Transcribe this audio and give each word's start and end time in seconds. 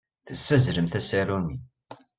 Tessazzlemt 0.27 0.93
asaru-nni. 0.99 1.57